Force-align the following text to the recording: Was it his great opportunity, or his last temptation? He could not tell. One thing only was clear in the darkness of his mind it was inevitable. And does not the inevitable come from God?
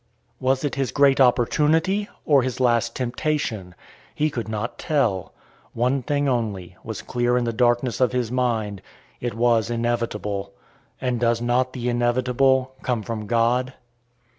Was 0.39 0.63
it 0.65 0.73
his 0.73 0.91
great 0.91 1.21
opportunity, 1.21 2.09
or 2.25 2.41
his 2.41 2.59
last 2.59 2.95
temptation? 2.95 3.75
He 4.15 4.31
could 4.31 4.47
not 4.49 4.79
tell. 4.79 5.31
One 5.73 6.01
thing 6.01 6.27
only 6.27 6.75
was 6.83 7.03
clear 7.03 7.37
in 7.37 7.43
the 7.43 7.53
darkness 7.53 8.01
of 8.01 8.11
his 8.11 8.31
mind 8.31 8.81
it 9.19 9.35
was 9.35 9.69
inevitable. 9.69 10.53
And 10.99 11.19
does 11.19 11.39
not 11.39 11.73
the 11.73 11.87
inevitable 11.87 12.73
come 12.81 13.03
from 13.03 13.27
God? 13.27 13.75